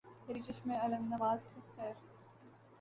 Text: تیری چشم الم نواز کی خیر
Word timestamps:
تیری 0.25 0.41
چشم 0.41 0.69
الم 0.83 1.13
نواز 1.13 1.41
کی 1.53 1.61
خیر 1.75 1.95